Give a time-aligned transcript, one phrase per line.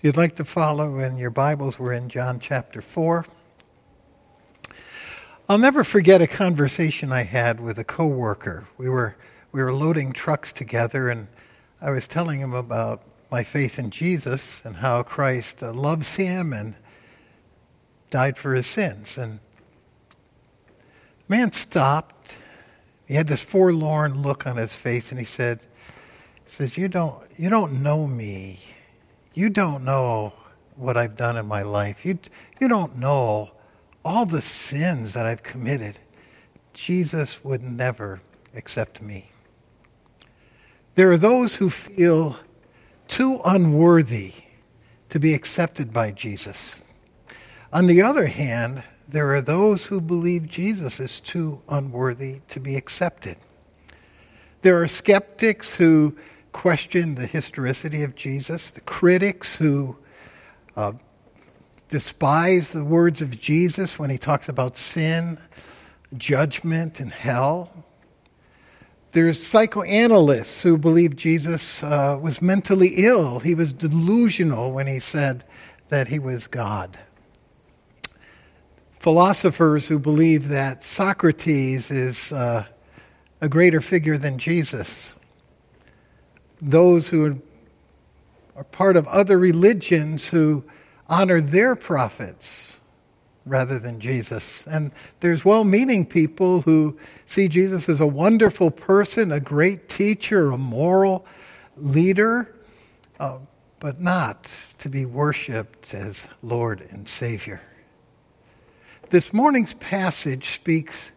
[0.00, 3.26] If you'd like to follow in your Bibles, we're in John chapter 4.
[5.46, 8.66] I'll never forget a conversation I had with a coworker.
[8.78, 9.14] We were
[9.52, 11.28] we were loading trucks together and
[11.82, 16.54] I was telling him about my faith in Jesus and how Christ uh, loves him
[16.54, 16.76] and
[18.08, 19.18] died for his sins.
[19.18, 19.38] And
[21.28, 22.36] the man stopped.
[23.04, 25.60] He had this forlorn look on his face and he said,
[26.46, 28.60] he says, You don't you don't know me.
[29.32, 30.32] You don't know
[30.76, 32.04] what I've done in my life.
[32.04, 32.18] You,
[32.60, 33.50] you don't know
[34.04, 35.98] all the sins that I've committed.
[36.72, 38.20] Jesus would never
[38.54, 39.30] accept me.
[40.94, 42.38] There are those who feel
[43.08, 44.32] too unworthy
[45.08, 46.80] to be accepted by Jesus.
[47.72, 52.76] On the other hand, there are those who believe Jesus is too unworthy to be
[52.76, 53.36] accepted.
[54.62, 56.16] There are skeptics who
[56.52, 59.96] question the historicity of Jesus, the critics who
[60.76, 60.92] uh,
[61.88, 65.38] despise the words of Jesus when he talks about sin,
[66.16, 67.84] judgment, and hell.
[69.12, 73.40] There's psychoanalysts who believe Jesus uh, was mentally ill.
[73.40, 75.44] He was delusional when he said
[75.88, 76.98] that he was God.
[79.00, 82.66] Philosophers who believe that Socrates is uh,
[83.40, 85.14] a greater figure than Jesus
[86.60, 87.40] those who
[88.56, 90.64] are part of other religions who
[91.08, 92.76] honor their prophets
[93.46, 94.66] rather than Jesus.
[94.66, 100.50] And there's well meaning people who see Jesus as a wonderful person, a great teacher,
[100.50, 101.24] a moral
[101.76, 102.54] leader,
[103.18, 103.38] uh,
[103.78, 104.46] but not
[104.78, 107.62] to be worshiped as Lord and Savior.
[109.08, 111.10] This morning's passage speaks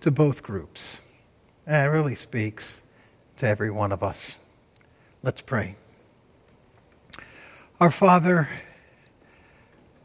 [0.00, 0.98] to both groups.
[1.66, 2.80] And it really speaks
[3.36, 4.36] to every one of us.
[5.22, 5.74] Let's pray.
[7.80, 8.48] Our Father,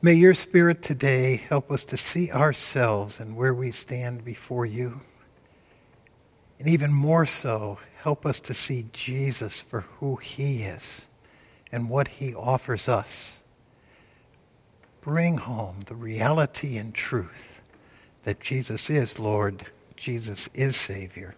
[0.02, 5.02] may your Spirit today help us to see ourselves and where we stand before you.
[6.58, 11.06] And even more so, help us to see Jesus for who he is
[11.72, 13.38] and what he offers us.
[15.02, 17.62] Bring home the reality and truth
[18.24, 21.36] that Jesus is Lord, Jesus is Savior.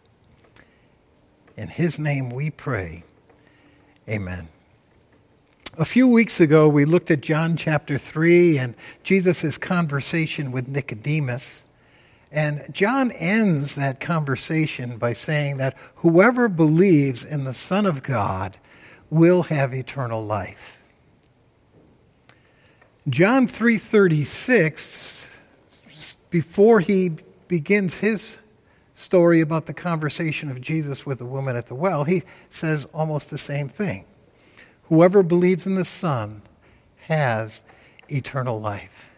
[1.57, 3.03] In his name we pray.
[4.07, 4.49] Amen.
[5.77, 11.63] A few weeks ago, we looked at John chapter 3 and Jesus' conversation with Nicodemus.
[12.31, 18.57] And John ends that conversation by saying that whoever believes in the Son of God
[19.09, 20.81] will have eternal life.
[23.07, 25.27] John 3:36
[26.29, 27.11] before he
[27.47, 28.37] begins his
[28.95, 33.29] story about the conversation of Jesus with the woman at the well, he says almost
[33.29, 34.05] the same thing.
[34.83, 36.41] Whoever believes in the Son
[37.01, 37.61] has
[38.09, 39.11] eternal life.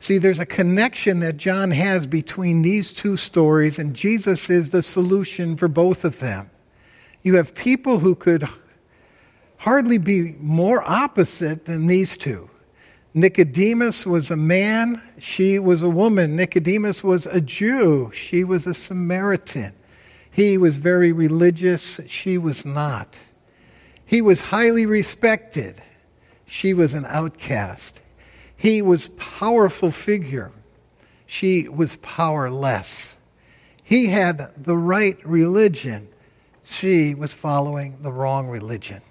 [0.00, 4.82] See, there's a connection that John has between these two stories, and Jesus is the
[4.82, 6.50] solution for both of them.
[7.22, 8.46] You have people who could
[9.58, 12.50] hardly be more opposite than these two.
[13.14, 16.34] Nicodemus was a man, she was a woman.
[16.34, 19.74] Nicodemus was a Jew, she was a Samaritan.
[20.30, 23.16] He was very religious, she was not.
[24.06, 25.82] He was highly respected,
[26.46, 28.00] she was an outcast.
[28.56, 30.52] He was powerful figure,
[31.26, 33.16] she was powerless.
[33.82, 36.08] He had the right religion,
[36.64, 39.02] she was following the wrong religion.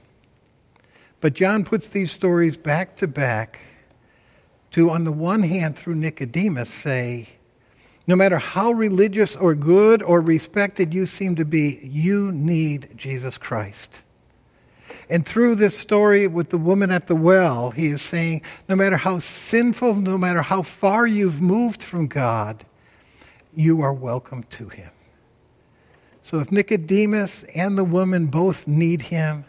[1.20, 3.60] But John puts these stories back to back
[4.72, 7.28] to, on the one hand, through Nicodemus, say,
[8.08, 13.38] no matter how religious or good or respected you seem to be, you need Jesus
[13.38, 14.02] Christ.
[15.10, 18.98] And through this story with the woman at the well, he is saying, no matter
[18.98, 22.66] how sinful, no matter how far you've moved from God,
[23.54, 24.90] you are welcome to him.
[26.24, 29.46] So if Nicodemus and the woman both need him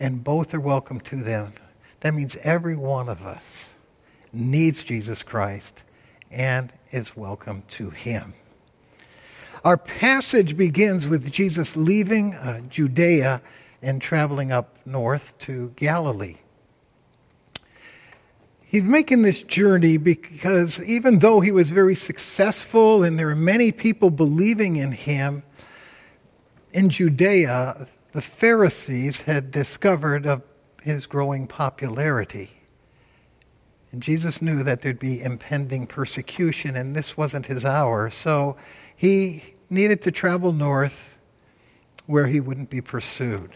[0.00, 1.52] and both are welcome to them,
[2.00, 3.70] that means every one of us
[4.34, 5.82] needs Jesus Christ
[6.30, 8.34] and is welcome to him.
[9.64, 13.40] Our passage begins with Jesus leaving uh, Judea
[13.80, 16.36] and traveling up north to Galilee.
[18.60, 23.70] He's making this journey because even though he was very successful and there are many
[23.70, 25.44] people believing in him,
[26.72, 30.42] in Judea, the Pharisees had discovered of
[30.82, 32.50] his growing popularity.
[33.94, 38.10] And Jesus knew that there'd be impending persecution, and this wasn't his hour.
[38.10, 38.56] So
[38.96, 41.16] he needed to travel north
[42.06, 43.52] where he wouldn't be pursued.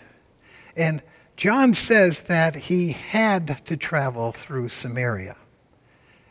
[0.76, 1.02] And
[1.37, 5.35] John says that he had to travel through Samaria.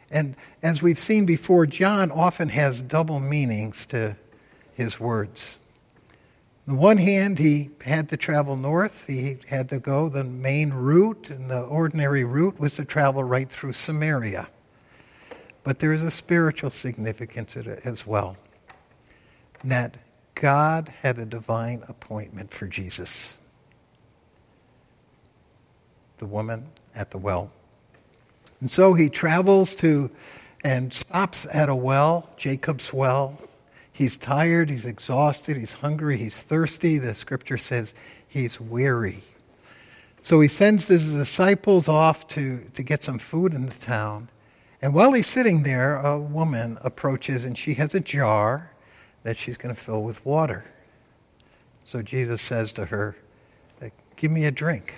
[0.10, 4.16] And as we've seen before, John often has double meanings to
[4.74, 5.58] his words.
[6.68, 9.08] On the one hand, he had to travel north.
[9.08, 13.50] He had to go the main route, and the ordinary route was to travel right
[13.50, 14.50] through Samaria.
[15.64, 18.36] But there is a spiritual significance as well.
[19.64, 19.96] That
[20.36, 23.36] God had a divine appointment for Jesus.
[26.18, 27.50] The woman at the well.
[28.60, 30.12] And so he travels to
[30.66, 33.40] and stops at a well, Jacob's well,
[33.98, 37.00] He's tired, he's exhausted, he's hungry, he's thirsty.
[37.00, 37.96] The scripture says
[38.28, 39.24] he's weary.
[40.22, 44.30] So he sends his disciples off to, to get some food in the town.
[44.84, 48.70] And while he's sitting there, a woman approaches and she has a jar
[49.24, 50.66] that she's going to fill with water.
[51.84, 53.18] So Jesus says to her,
[54.16, 54.94] Give me a drink.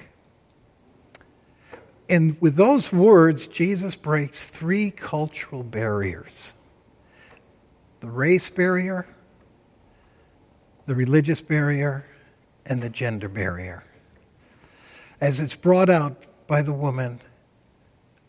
[2.09, 6.51] And with those words, Jesus breaks three cultural barriers
[7.99, 9.05] the race barrier,
[10.85, 12.05] the religious barrier,
[12.65, 13.83] and the gender barrier.
[15.21, 17.19] As it's brought out by the woman,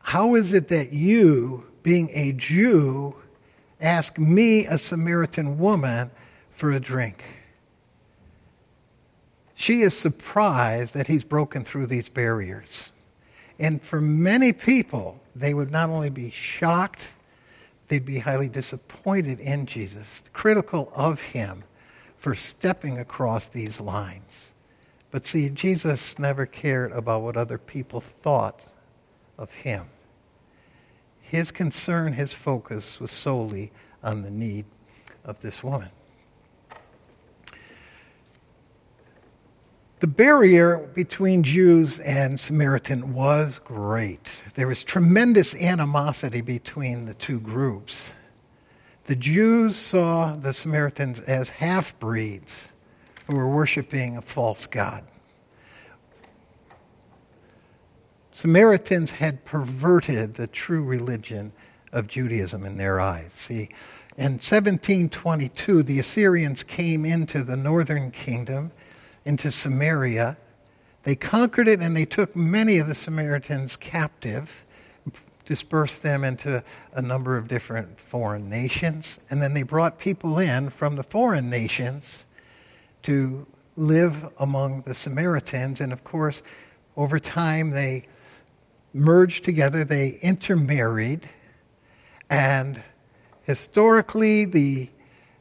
[0.00, 3.14] how is it that you, being a Jew,
[3.80, 6.10] ask me, a Samaritan woman,
[6.50, 7.22] for a drink?
[9.54, 12.88] She is surprised that he's broken through these barriers.
[13.58, 17.08] And for many people, they would not only be shocked
[17.90, 21.64] they'd be highly disappointed in Jesus, critical of him
[22.16, 24.50] for stepping across these lines.
[25.10, 28.60] But see, Jesus never cared about what other people thought
[29.36, 29.86] of him.
[31.20, 33.72] His concern, his focus was solely
[34.04, 34.66] on the need
[35.24, 35.90] of this woman.
[40.00, 44.30] The barrier between Jews and Samaritan was great.
[44.54, 48.12] There was tremendous animosity between the two groups.
[49.04, 52.68] The Jews saw the Samaritans as half breeds
[53.26, 55.04] who were worshiping a false god.
[58.32, 61.52] Samaritans had perverted the true religion
[61.92, 63.34] of Judaism in their eyes.
[63.34, 63.68] See,
[64.16, 68.72] in 1722, the Assyrians came into the northern kingdom
[69.24, 70.36] into Samaria.
[71.02, 74.64] They conquered it and they took many of the Samaritans captive,
[75.44, 76.62] dispersed them into
[76.92, 81.50] a number of different foreign nations, and then they brought people in from the foreign
[81.50, 82.24] nations
[83.02, 83.46] to
[83.76, 85.80] live among the Samaritans.
[85.80, 86.42] And of course,
[86.96, 88.06] over time they
[88.92, 91.28] merged together, they intermarried,
[92.28, 92.82] and
[93.42, 94.90] historically the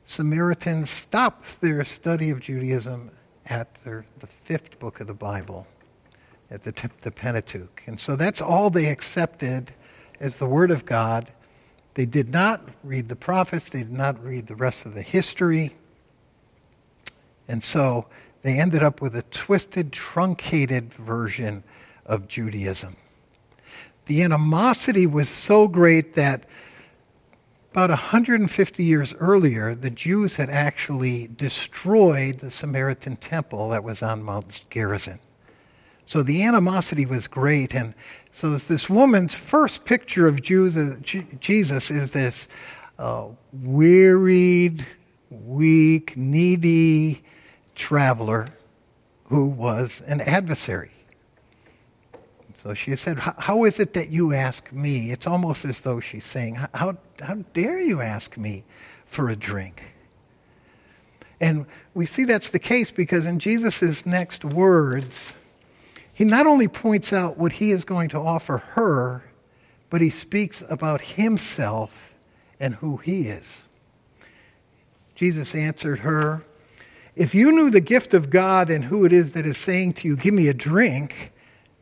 [0.06, 3.12] Samaritans stopped their study of Judaism
[3.50, 5.68] at the, the fifth book of the Bible,
[6.52, 7.84] at the, the Pentateuch.
[7.88, 9.72] And so that's all they accepted
[10.20, 11.32] as the Word of God.
[11.96, 15.76] They did not read the prophets, they did not read the rest of the history.
[17.48, 18.06] And so
[18.44, 21.64] they ended up with a twisted, truncated version
[22.06, 22.96] of Judaism.
[24.06, 26.46] The animosity was so great that
[27.72, 34.24] about 150 years earlier, the Jews had actually destroyed the Samaritan temple that was on
[34.24, 35.20] Mount Gerizim.
[36.08, 37.76] So the animosity was great.
[37.76, 37.94] And
[38.34, 40.96] so this woman's first picture of uh,
[41.40, 42.48] Jesus is this
[42.98, 44.88] uh, wearied,
[45.30, 47.24] weak, needy
[47.76, 48.48] traveler
[49.26, 50.92] who was an adversary.
[52.62, 55.12] So she said, How is it that you ask me?
[55.12, 58.64] It's almost as though she's saying, How, how dare you ask me
[59.06, 59.84] for a drink?
[61.40, 65.34] And we see that's the case because in Jesus' next words,
[66.14, 69.24] he not only points out what he is going to offer her,
[69.90, 72.14] but he speaks about himself
[72.60, 73.64] and who he is.
[75.16, 76.44] Jesus answered her,
[77.16, 80.10] If you knew the gift of God and who it is that is saying to
[80.10, 81.32] you, Give me a drink,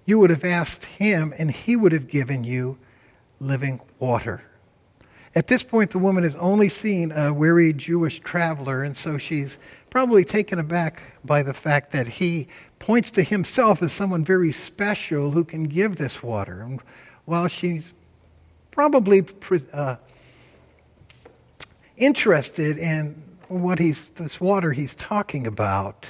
[0.07, 2.77] you would have asked him, and he would have given you
[3.41, 4.41] living water.
[5.35, 9.57] At this point, the woman has only seen a weary Jewish traveler, and so she's
[9.89, 12.47] probably taken aback by the fact that he
[12.79, 16.61] points to himself as someone very special who can give this water.
[16.61, 16.79] And
[17.25, 17.93] while she's
[18.71, 19.25] probably
[19.73, 19.97] uh,
[21.97, 26.05] interested in what he's this water he's talking about,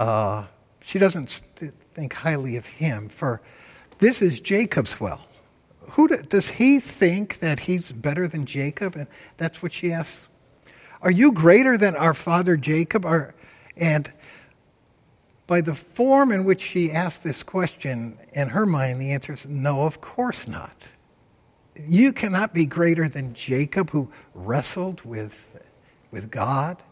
[0.00, 0.44] uh,
[0.80, 1.40] she doesn't
[1.94, 3.40] think highly of him, for
[3.98, 5.26] this is Jacob's well.
[5.90, 8.96] Who do, does he think that he's better than Jacob?
[8.96, 9.06] And
[9.36, 10.28] that's what she asks.
[11.02, 13.04] Are you greater than our father Jacob?
[13.04, 13.34] Are,
[13.76, 14.10] and
[15.46, 19.44] by the form in which she asked this question, in her mind, the answer is
[19.44, 20.76] no, of course not.
[21.76, 25.60] You cannot be greater than Jacob, who wrestled with,
[26.10, 26.82] with God.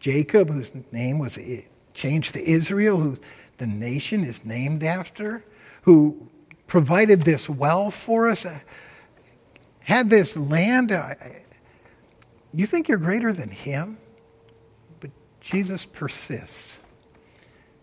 [0.00, 1.62] Jacob, whose name was eh,
[1.94, 3.16] changed to Israel, who
[3.60, 5.44] the nation is named after,
[5.82, 6.28] who
[6.66, 8.46] provided this well for us,
[9.80, 10.90] had this land.
[12.52, 13.98] You think you're greater than him?
[14.98, 16.78] But Jesus persists.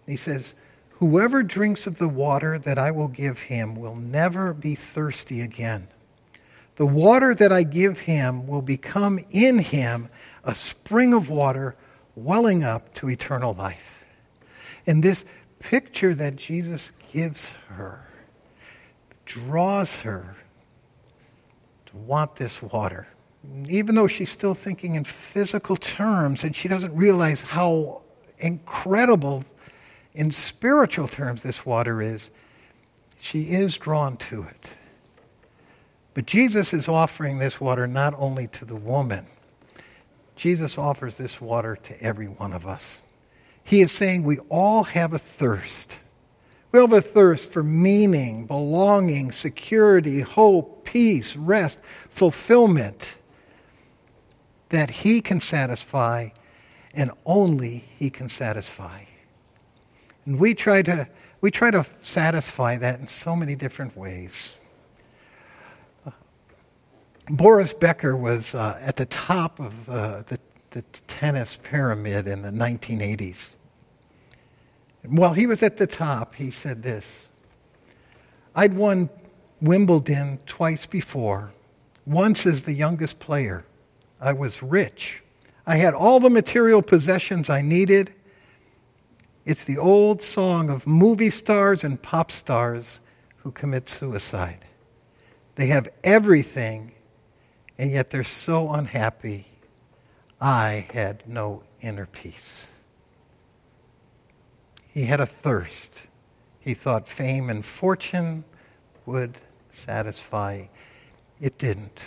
[0.08, 0.56] He says,
[0.94, 5.88] Whoever drinks of the water that I will give him will never be thirsty again.
[6.78, 10.10] The water that I give him will become in him
[10.44, 11.76] a spring of water
[12.16, 14.04] welling up to eternal life.
[14.88, 15.24] And this
[15.70, 18.08] picture that Jesus gives her
[19.26, 20.38] draws her
[21.86, 23.06] to want this water.
[23.68, 28.02] Even though she's still thinking in physical terms and she doesn't realize how
[28.40, 29.44] incredible
[30.14, 32.30] in spiritual terms this water is,
[33.20, 34.68] she is drawn to it.
[36.14, 39.28] But Jesus is offering this water not only to the woman,
[40.38, 43.02] Jesus offers this water to every one of us.
[43.68, 45.98] He is saying we all have a thirst.
[46.72, 53.18] We have a thirst for meaning, belonging, security, hope, peace, rest, fulfillment
[54.70, 56.30] that He can satisfy
[56.94, 59.04] and only He can satisfy.
[60.26, 61.10] And we try to,
[61.42, 64.56] we try to satisfy that in so many different ways.
[67.30, 70.40] Boris Becker was uh, at the top of uh, the,
[70.72, 73.56] the tennis pyramid in the 1980s.
[75.06, 77.28] While he was at the top, he said this
[78.56, 79.10] I'd won
[79.62, 81.52] Wimbledon twice before,
[82.06, 83.66] once as the youngest player.
[84.20, 85.22] I was rich.
[85.66, 88.14] I had all the material possessions I needed,
[89.48, 93.00] it's the old song of movie stars and pop stars
[93.38, 94.66] who commit suicide.
[95.56, 96.92] They have everything,
[97.78, 99.48] and yet they're so unhappy.
[100.42, 102.68] I had no inner peace.
[104.98, 106.08] He had a thirst.
[106.60, 108.44] He thought fame and fortune
[109.06, 109.36] would
[109.72, 110.64] satisfy.
[111.40, 112.00] It didn't.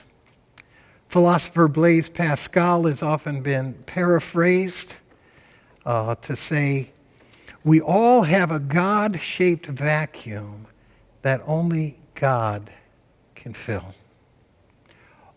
[1.06, 4.96] Philosopher Blaise Pascal has often been paraphrased
[5.86, 6.90] uh, to say,
[7.62, 10.66] we all have a God shaped vacuum
[11.22, 12.72] that only God
[13.36, 13.94] can fill.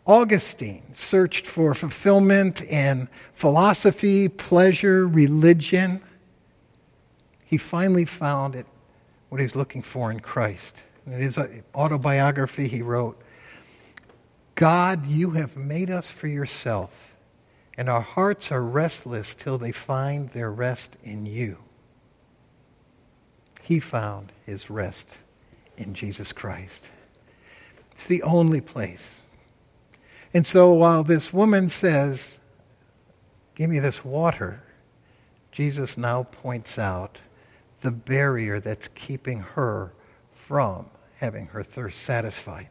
[0.07, 6.01] Augustine searched for fulfillment in philosophy, pleasure, religion.
[7.45, 8.65] He finally found it,
[9.29, 10.83] what he's looking for in Christ.
[11.05, 11.37] In his
[11.75, 13.21] autobiography, he wrote,
[14.55, 17.15] God, you have made us for yourself,
[17.77, 21.57] and our hearts are restless till they find their rest in you
[23.63, 25.17] he found his rest
[25.77, 26.91] in Jesus Christ.
[27.91, 29.21] It's the only place.
[30.33, 32.37] And so while this woman says,
[33.55, 34.63] Give me this water,
[35.51, 37.19] Jesus now points out
[37.83, 39.93] the barrier that's keeping her
[40.33, 40.87] from
[41.17, 42.69] having her thirst satisfied.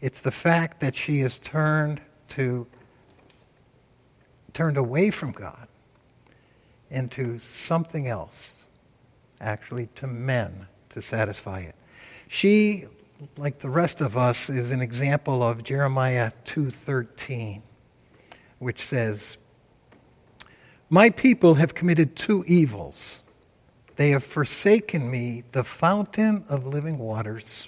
[0.00, 2.66] It's the fact that she has turned to
[4.54, 5.68] turned away from God
[6.90, 8.54] into something else
[9.40, 11.74] actually to men to satisfy it.
[12.26, 12.86] She,
[13.36, 17.62] like the rest of us, is an example of Jeremiah 2:13,
[18.58, 19.36] which says,
[20.88, 23.20] "My people have committed two evils.
[23.98, 27.66] They have forsaken me, the fountain of living waters."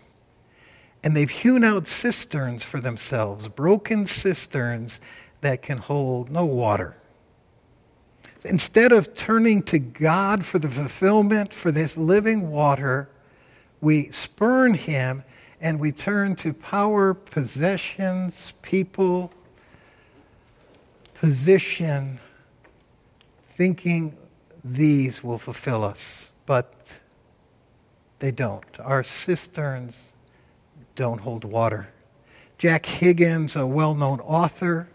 [1.02, 5.00] And they've hewn out cisterns for themselves, broken cisterns
[5.40, 6.94] that can hold no water.
[8.44, 13.08] Instead of turning to God for the fulfillment for this living water,
[13.80, 15.24] we spurn Him
[15.60, 19.32] and we turn to power, possessions, people,
[21.14, 22.20] position,
[23.56, 24.16] thinking
[24.64, 26.30] these will fulfill us.
[26.46, 27.00] But
[28.18, 28.64] they don't.
[28.80, 30.12] Our cisterns
[30.94, 31.88] don't hold water.
[32.58, 34.88] Jack Higgins, a well known author,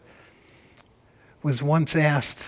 [1.42, 2.46] was once asked,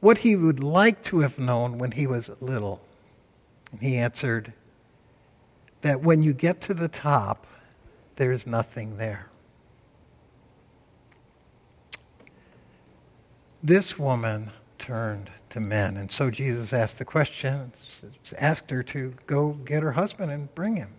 [0.00, 2.80] what he would like to have known when he was little.
[3.72, 4.52] And he answered
[5.82, 7.46] that when you get to the top,
[8.16, 9.28] there's nothing there.
[13.62, 15.96] This woman turned to men.
[15.96, 17.72] And so Jesus asked the question,
[18.38, 20.90] asked her to go get her husband and bring him.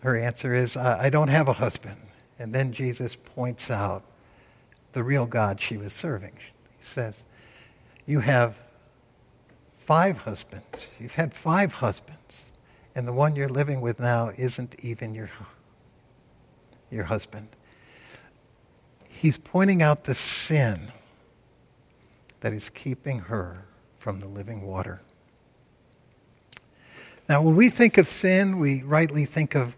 [0.00, 1.96] Her answer is, I don't have a husband.
[2.38, 4.02] And then Jesus points out
[4.92, 6.32] the real God she was serving.
[6.78, 7.22] He says,
[8.06, 8.56] you have
[9.76, 10.66] five husbands.
[11.00, 12.46] You've had five husbands,
[12.94, 15.30] and the one you're living with now isn't even your,
[16.90, 17.48] your husband.
[19.08, 20.92] He's pointing out the sin
[22.46, 23.66] that is keeping her
[23.98, 25.00] from the living water.
[27.28, 29.76] Now, when we think of sin, we rightly think of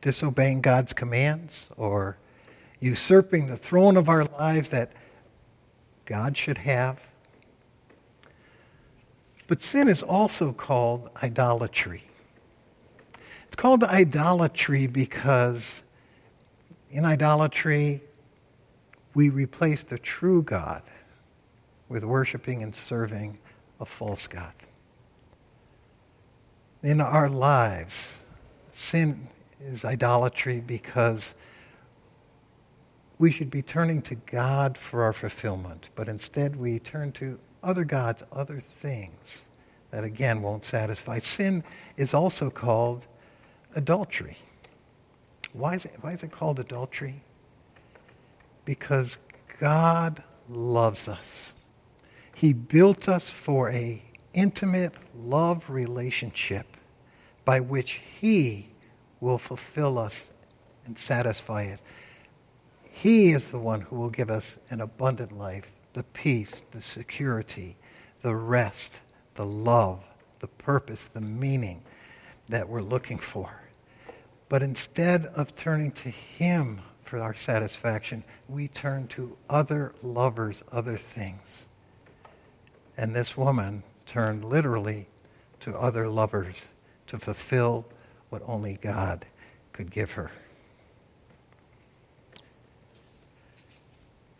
[0.00, 2.16] disobeying God's commands or
[2.80, 4.90] usurping the throne of our lives that
[6.06, 6.98] God should have.
[9.46, 12.04] But sin is also called idolatry.
[13.48, 15.82] It's called idolatry because
[16.90, 18.00] in idolatry,
[19.12, 20.80] we replace the true God
[21.88, 23.38] with worshiping and serving
[23.80, 24.52] a false God.
[26.82, 28.16] In our lives,
[28.70, 29.28] sin
[29.60, 31.34] is idolatry because
[33.18, 37.84] we should be turning to God for our fulfillment, but instead we turn to other
[37.84, 39.42] gods, other things
[39.90, 41.18] that again won't satisfy.
[41.18, 41.64] Sin
[41.96, 43.06] is also called
[43.74, 44.36] adultery.
[45.52, 47.22] Why is it, why is it called adultery?
[48.64, 49.16] Because
[49.58, 51.54] God loves us.
[52.36, 54.02] He built us for a
[54.34, 56.76] intimate love relationship
[57.46, 58.68] by which he
[59.20, 60.26] will fulfill us
[60.84, 61.82] and satisfy us.
[62.82, 65.64] He is the one who will give us an abundant life,
[65.94, 67.78] the peace, the security,
[68.20, 69.00] the rest,
[69.36, 70.04] the love,
[70.40, 71.82] the purpose, the meaning
[72.50, 73.62] that we're looking for.
[74.50, 80.98] But instead of turning to Him for our satisfaction, we turn to other lovers, other
[80.98, 81.64] things.
[82.96, 85.06] And this woman turned literally
[85.60, 86.66] to other lovers
[87.08, 87.86] to fulfill
[88.30, 89.26] what only God
[89.72, 90.30] could give her.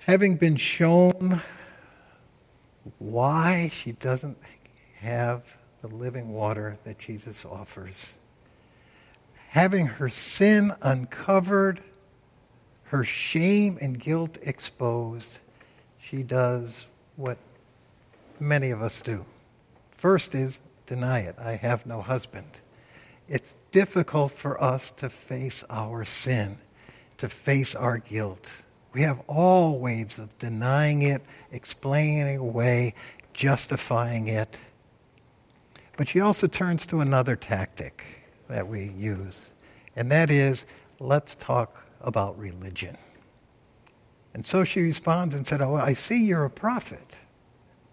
[0.07, 1.43] having been shown
[3.01, 4.39] why she doesn't
[5.01, 5.43] have
[5.83, 8.11] the living water that Jesus offers,
[9.49, 11.83] having her sin uncovered,
[12.85, 15.41] her shame and guilt exposed,
[15.99, 17.37] she does what
[18.41, 19.25] many of us do.
[19.97, 21.37] First is deny it.
[21.39, 22.49] I have no husband.
[23.29, 26.59] It's difficult for us to face our sin,
[27.19, 28.51] to face our guilt.
[28.93, 32.95] We have all ways of denying it, explaining it away,
[33.35, 34.57] justifying it.
[35.97, 38.05] But she also turns to another tactic
[38.49, 39.47] that we use,
[39.97, 40.65] and that is
[41.01, 42.97] let's talk about religion.
[44.35, 47.17] And so she responds and said, Oh, I see you're a prophet.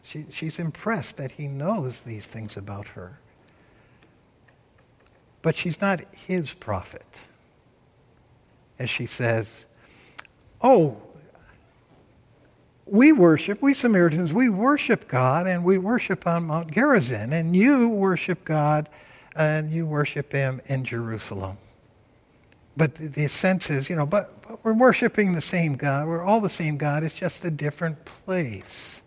[0.04, 3.20] She, she's impressed that he knows these things about her.
[5.42, 7.06] But she's not his prophet.
[8.78, 9.66] As she says,
[10.62, 10.98] oh,
[12.86, 17.88] we worship, we Samaritans, we worship God and we worship on Mount Gerizim, and you
[17.88, 18.90] worship God
[19.36, 21.58] and you worship Him in Jerusalem.
[22.76, 26.08] But the, the sense is, you know, but, but we're worshiping the same God.
[26.08, 27.04] We're all the same God.
[27.04, 29.02] It's just a different place.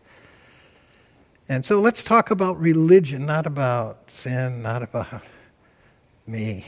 [1.49, 5.23] And so let's talk about religion, not about sin, not about
[6.27, 6.67] me.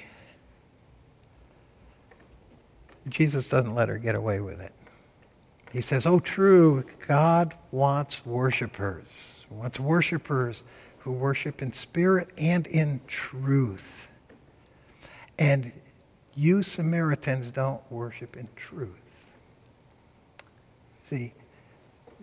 [3.08, 4.72] Jesus doesn't let her get away with it.
[5.72, 9.06] He says, Oh, true, God wants worshipers.
[9.48, 10.62] He wants worshipers
[10.98, 14.08] who worship in spirit and in truth.
[15.38, 15.72] And
[16.34, 18.90] you Samaritans don't worship in truth.
[21.10, 21.32] See,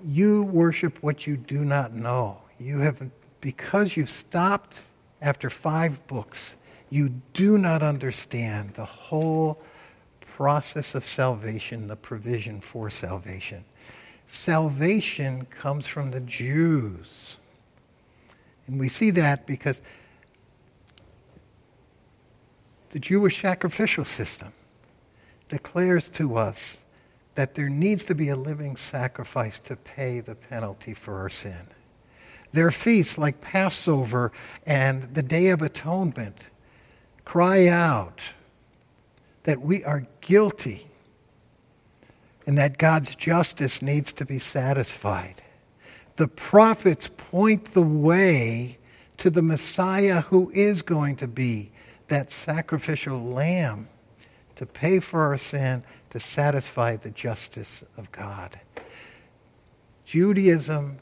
[0.03, 2.37] you worship what you do not know.
[2.59, 3.09] You have,
[3.41, 4.81] because you've stopped
[5.21, 6.55] after five books,
[6.89, 9.61] you do not understand the whole
[10.21, 13.63] process of salvation, the provision for salvation.
[14.27, 17.37] Salvation comes from the Jews.
[18.67, 19.81] And we see that because
[22.89, 24.53] the Jewish sacrificial system
[25.49, 26.77] declares to us
[27.35, 31.67] that there needs to be a living sacrifice to pay the penalty for our sin.
[32.55, 34.31] Their feasts, like Passover
[34.65, 36.37] and the Day of Atonement,
[37.25, 38.21] cry out
[39.43, 40.87] that we are guilty
[42.47, 45.43] and that God's justice needs to be satisfied.
[46.15, 48.77] The prophets point the way
[49.17, 51.71] to the Messiah who is going to be
[52.07, 53.89] that sacrificial lamb
[54.55, 58.61] to pay for our sin, to satisfy the justice of God.
[60.05, 60.99] Judaism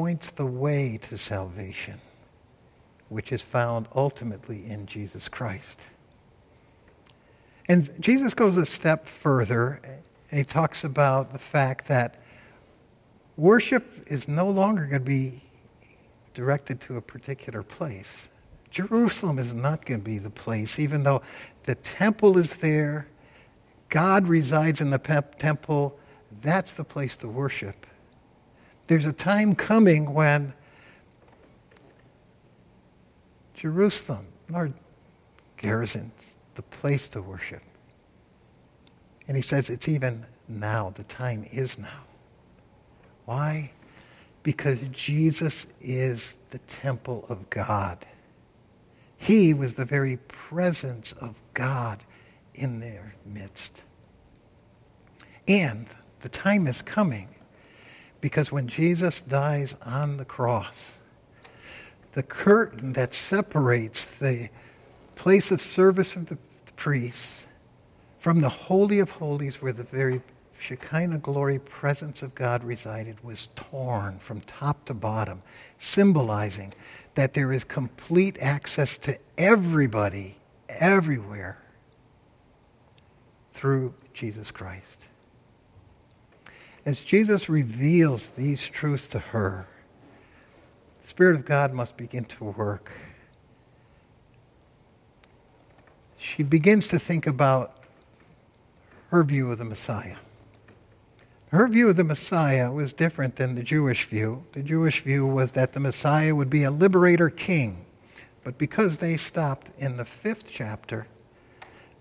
[0.00, 2.00] points the way to salvation,
[3.10, 5.78] which is found ultimately in Jesus Christ.
[7.68, 9.78] And Jesus goes a step further.
[10.30, 12.14] He talks about the fact that
[13.36, 15.42] worship is no longer going to be
[16.32, 18.28] directed to a particular place.
[18.70, 21.20] Jerusalem is not going to be the place, even though
[21.64, 23.06] the temple is there,
[23.90, 25.98] God resides in the temple,
[26.40, 27.84] that's the place to worship.
[28.90, 30.52] There's a time coming when
[33.54, 34.74] Jerusalem, Lord,
[35.56, 37.62] Gerizim's the place to worship.
[39.28, 40.92] And he says it's even now.
[40.96, 42.02] The time is now.
[43.26, 43.70] Why?
[44.42, 48.04] Because Jesus is the temple of God.
[49.16, 52.02] He was the very presence of God
[52.56, 53.82] in their midst.
[55.46, 55.86] And
[56.22, 57.28] the time is coming
[58.20, 60.92] because when Jesus dies on the cross,
[62.12, 64.50] the curtain that separates the
[65.14, 66.38] place of service of the
[66.76, 67.44] priests
[68.18, 70.20] from the Holy of Holies, where the very
[70.58, 75.42] Shekinah glory presence of God resided, was torn from top to bottom,
[75.78, 76.74] symbolizing
[77.14, 80.36] that there is complete access to everybody,
[80.68, 81.58] everywhere,
[83.52, 85.06] through Jesus Christ.
[86.86, 89.66] As Jesus reveals these truths to her,
[91.02, 92.90] the Spirit of God must begin to work.
[96.16, 97.76] She begins to think about
[99.10, 100.16] her view of the Messiah.
[101.50, 104.44] Her view of the Messiah was different than the Jewish view.
[104.52, 107.84] The Jewish view was that the Messiah would be a liberator king.
[108.44, 111.08] But because they stopped in the fifth chapter,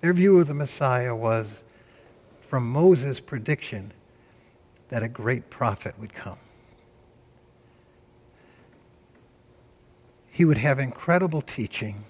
[0.02, 1.48] their view of the Messiah was
[2.48, 3.92] from Moses' prediction
[4.90, 6.38] that a great prophet would come.
[10.28, 12.06] He would have incredible teaching,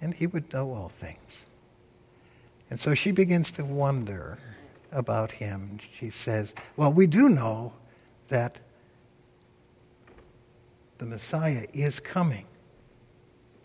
[0.00, 1.44] and he would know all things.
[2.70, 4.38] And so she begins to wonder
[4.92, 5.78] about him.
[5.98, 7.72] She says, Well, we do know
[8.28, 8.60] that
[10.98, 12.46] the Messiah is coming.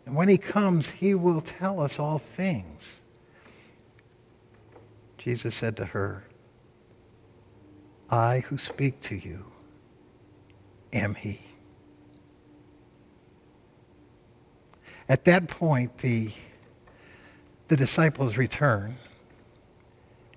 [0.06, 3.00] And when he comes, he will tell us all things.
[5.18, 6.24] Jesus said to her,
[8.12, 9.46] I who speak to you
[10.92, 11.40] am he.
[15.08, 16.32] At that point, the,
[17.70, 18.98] the disciples return,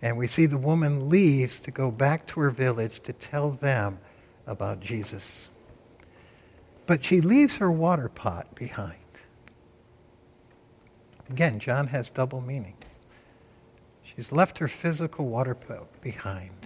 [0.01, 3.99] and we see the woman leaves to go back to her village to tell them
[4.47, 5.49] about Jesus.
[6.87, 8.99] But she leaves her water pot behind.
[11.31, 12.85] Again, John has double meanings.
[14.03, 16.64] She's left her physical water pot behind.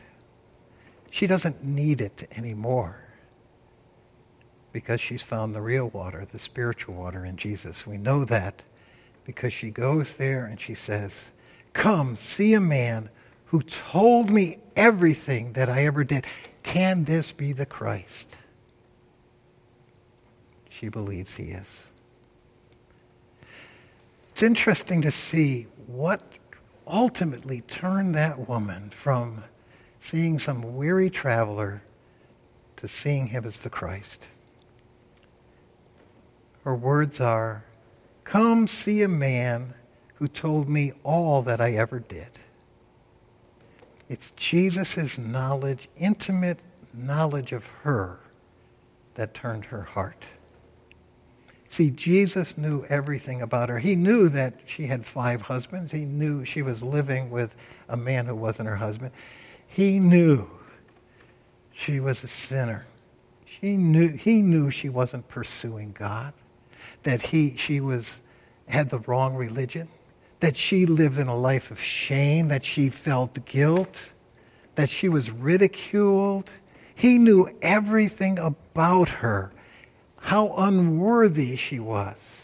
[1.11, 3.01] She doesn't need it anymore
[4.73, 7.87] because she's found the real water, the spiritual water in Jesus.
[7.87, 8.62] We know that
[9.25, 11.31] because she goes there and she says,
[11.73, 13.09] Come, see a man
[13.47, 16.27] who told me everything that I ever did.
[16.62, 18.37] Can this be the Christ?
[20.68, 21.66] She believes he is.
[24.33, 26.23] It's interesting to see what
[26.87, 29.44] ultimately turned that woman from
[30.09, 31.83] seeing some weary traveler
[32.77, 34.27] to seeing him as the Christ.
[36.64, 37.62] Her words are,
[38.25, 39.75] Come see a man
[40.14, 42.31] who told me all that I ever did.
[44.09, 46.61] It's Jesus' knowledge, intimate
[46.94, 48.18] knowledge of her,
[49.14, 50.27] that turned her heart.
[51.68, 53.79] See, Jesus knew everything about her.
[53.79, 55.92] He knew that she had five husbands.
[55.92, 57.55] He knew she was living with
[57.90, 59.12] a man who wasn't her husband.
[59.68, 60.48] He knew
[61.72, 62.87] she was a sinner.
[63.44, 66.33] She knew, he knew she wasn't pursuing God,
[67.04, 68.20] that he, she was,
[68.66, 69.88] had the wrong religion,
[70.40, 74.11] that she lived in a life of shame, that she felt guilt,
[74.74, 76.50] that she was ridiculed.
[76.94, 79.52] He knew everything about her,
[80.16, 82.42] how unworthy she was.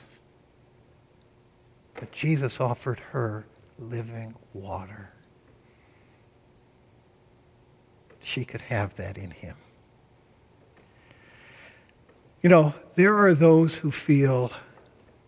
[1.95, 3.47] But Jesus offered her
[3.79, 5.14] living water
[8.25, 9.57] she could have that in him.
[12.43, 14.51] You know, there are those who feel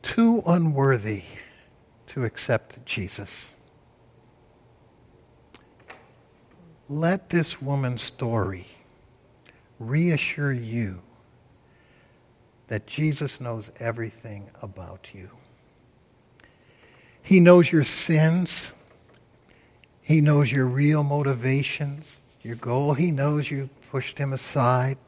[0.02, 1.22] too unworthy
[2.08, 3.52] to accept Jesus.
[6.88, 8.66] Let this woman's story
[9.78, 11.02] reassure you
[12.68, 15.30] that Jesus knows everything about you.
[17.22, 18.72] He knows your sins.
[20.00, 22.94] He knows your real motivations your goal.
[22.94, 24.98] He knows you pushed him aside,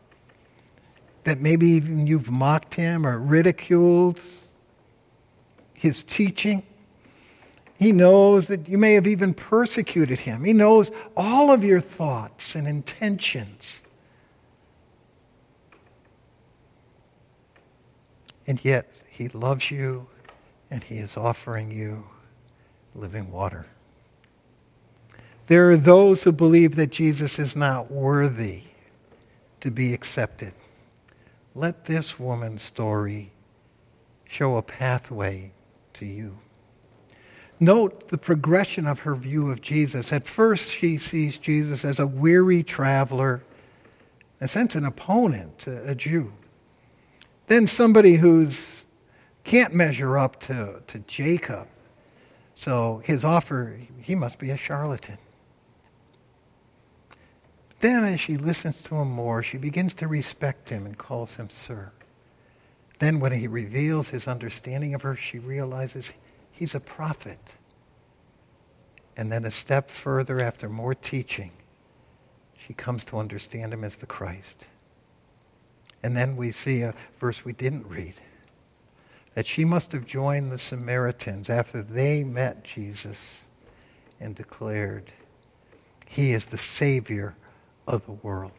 [1.25, 4.21] that maybe even you've mocked him or ridiculed
[5.75, 6.63] his teaching.
[7.79, 10.43] He knows that you may have even persecuted him.
[10.43, 13.81] He knows all of your thoughts and intentions.
[18.47, 20.09] And yet, he loves you
[20.71, 22.05] and he is offering you
[22.95, 23.67] living water.
[25.49, 28.65] There are those who believe that Jesus is not worthy
[29.61, 30.53] to be accepted.
[31.55, 33.33] Let this woman's story
[34.29, 35.53] show a pathway
[35.95, 36.39] to you.
[37.59, 40.13] Note the progression of her view of Jesus.
[40.13, 43.43] At first, she sees Jesus as a weary traveler,
[44.41, 46.31] in a sense, an opponent, a Jew.
[47.47, 48.83] Then somebody who's
[49.45, 51.67] can't measure up to, to Jacob.
[52.55, 55.17] So his offer, he must be a charlatan.
[57.81, 61.49] Then, as she listens to him more, she begins to respect him and calls him
[61.51, 61.93] sir.
[62.99, 66.13] Then, when he reveals his understanding of her, she realizes
[66.51, 67.39] he's a prophet.
[69.17, 71.53] And then, a step further, after more teaching,
[72.57, 74.67] she comes to understand him as the Christ.
[76.03, 78.15] And then we see a verse we didn't read
[79.35, 83.43] that she must have joined the Samaritans after they met Jesus
[84.19, 85.13] and declared,
[86.09, 87.37] He is the Savior
[87.89, 88.53] of the world.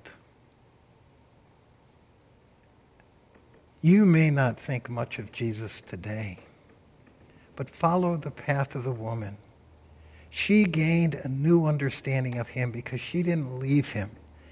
[3.81, 6.39] You may not think much of Jesus today,
[7.55, 9.37] but follow the path of the woman.
[10.31, 14.11] She gained a new understanding of him because she didn't leave him.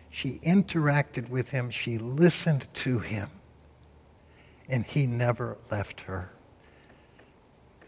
[0.09, 1.69] She interacted with him.
[1.69, 3.29] She listened to him.
[4.69, 6.29] And he never left her.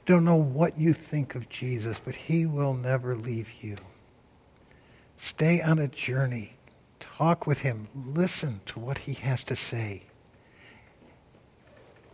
[0.05, 3.77] Don't know what you think of Jesus, but he will never leave you.
[5.17, 6.53] Stay on a journey.
[7.19, 7.89] Talk with him.
[7.93, 10.03] Listen to what he has to say.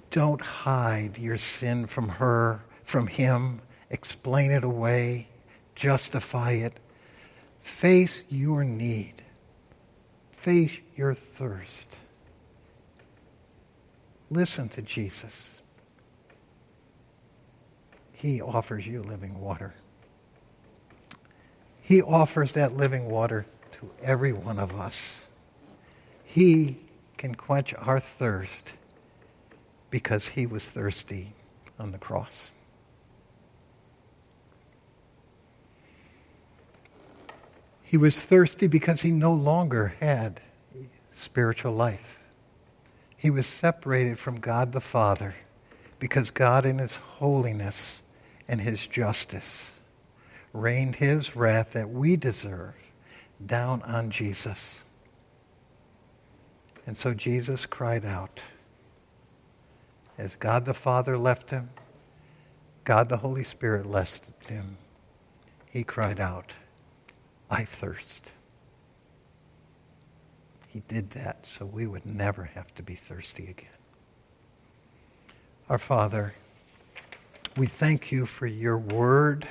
[0.09, 3.61] Don't hide your sin from her, from him.
[3.91, 5.27] Explain it away.
[5.75, 6.79] Justify it.
[7.61, 9.21] Face your need.
[10.31, 11.97] Face your thirst.
[14.31, 15.51] Listen to Jesus.
[18.11, 19.75] He offers you living water.
[21.83, 23.45] He offers that living water
[23.79, 25.21] to every one of us.
[26.23, 26.77] He
[27.17, 28.73] can quench our thirst
[29.89, 31.33] because he was thirsty
[31.79, 32.51] on the cross.
[37.83, 40.41] He was thirsty because he no longer had
[41.11, 42.19] spiritual life.
[43.15, 45.35] He was separated from God the Father
[45.99, 48.01] because God in his holiness
[48.47, 49.71] and his justice
[50.53, 52.73] rained his wrath that we deserve
[53.43, 54.81] down on Jesus.
[56.85, 58.39] And so Jesus cried out.
[60.17, 61.69] As God the Father left him,
[62.83, 64.77] God the Holy Spirit left him.
[65.69, 66.53] He cried out,
[67.49, 68.31] I thirst.
[70.67, 73.67] He did that so we would never have to be thirsty again.
[75.69, 76.33] Our Father,
[77.57, 79.47] we thank you for your word,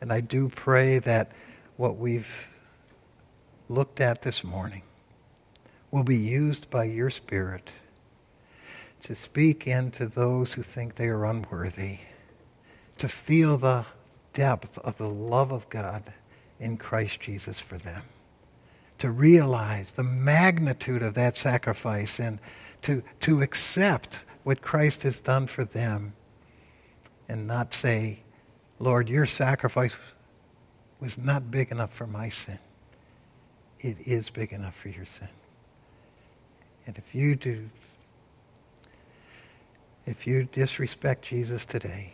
[0.00, 1.32] and I do pray that
[1.76, 2.48] what we've
[3.68, 4.82] looked at this morning
[5.90, 7.70] will be used by your Spirit
[9.02, 11.98] to speak into those who think they are unworthy,
[12.98, 13.84] to feel the
[14.32, 16.12] depth of the love of God
[16.58, 18.02] in Christ Jesus for them,
[18.98, 22.38] to realize the magnitude of that sacrifice and
[22.82, 26.14] to, to accept what Christ has done for them
[27.28, 28.20] and not say,
[28.78, 29.96] Lord, your sacrifice
[31.00, 32.58] was not big enough for my sin
[33.80, 35.28] it is big enough for your sin.
[36.86, 37.68] And if you do,
[40.04, 42.12] if you disrespect Jesus today,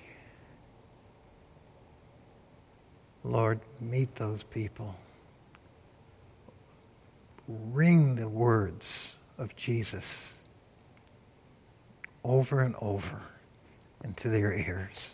[3.24, 4.96] Lord, meet those people.
[7.46, 10.34] Ring the words of Jesus
[12.24, 13.20] over and over
[14.02, 15.10] into their ears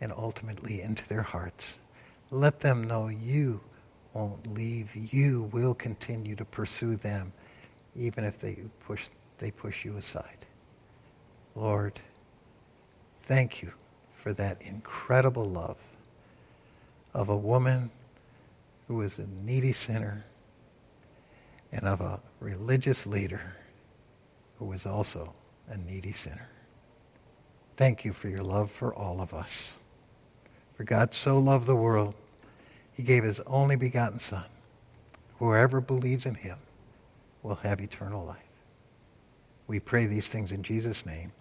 [0.00, 1.76] and ultimately into their hearts.
[2.30, 3.60] Let them know you
[4.14, 4.94] won't leave.
[5.12, 7.32] You will continue to pursue them,
[7.94, 10.46] even if they push, they push you aside.
[11.54, 12.00] Lord,
[13.22, 13.72] thank you
[14.14, 15.76] for that incredible love
[17.12, 17.90] of a woman
[18.88, 20.24] who is a needy sinner
[21.72, 23.56] and of a religious leader
[24.58, 25.34] who was also
[25.68, 26.48] a needy sinner.
[27.76, 29.76] Thank you for your love for all of us.
[30.76, 32.14] For God so loved the world
[32.94, 34.44] he gave his only begotten Son.
[35.38, 36.58] Whoever believes in him
[37.42, 38.38] will have eternal life.
[39.66, 41.32] We pray these things in Jesus' name.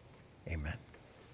[0.47, 0.77] Amen.